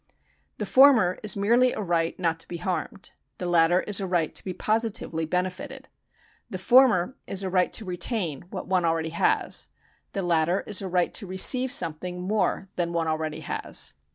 [0.57, 4.33] The former is merely a right not to be harmed; the latter is a right
[4.33, 5.89] to be positively benefited.
[6.49, 9.69] The former is a right to retain what one already has;
[10.13, 13.93] the latter is a right to receive something more than one already has.